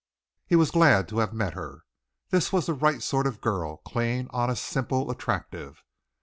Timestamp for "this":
2.31-2.51